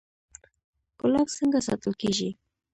ګلاب 0.99 1.27
څنګه 1.37 1.59
ساتل 1.67 1.93
کیږي؟ 2.01 2.29